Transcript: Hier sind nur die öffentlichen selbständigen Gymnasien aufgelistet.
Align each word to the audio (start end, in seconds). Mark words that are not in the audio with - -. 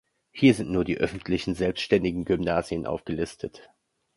Hier 0.31 0.55
sind 0.55 0.71
nur 0.71 0.83
die 0.83 0.97
öffentlichen 0.97 1.53
selbständigen 1.53 2.25
Gymnasien 2.25 2.87
aufgelistet. 2.87 3.69